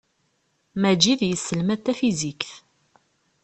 Maǧid 0.81 1.19
yesselmad 1.29 1.79
tafizikt. 1.81 2.51